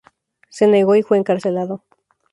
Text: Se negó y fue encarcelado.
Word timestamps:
Se 0.49 0.65
negó 0.65 0.95
y 0.95 1.03
fue 1.03 1.19
encarcelado. 1.19 1.83